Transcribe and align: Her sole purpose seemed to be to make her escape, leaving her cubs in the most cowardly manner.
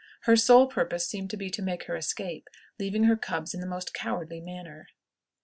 Her 0.21 0.35
sole 0.35 0.65
purpose 0.65 1.07
seemed 1.07 1.29
to 1.29 1.37
be 1.37 1.51
to 1.51 1.61
make 1.61 1.83
her 1.83 1.95
escape, 1.95 2.49
leaving 2.79 3.03
her 3.03 3.15
cubs 3.15 3.53
in 3.53 3.61
the 3.61 3.67
most 3.67 3.93
cowardly 3.93 4.41
manner. 4.41 4.87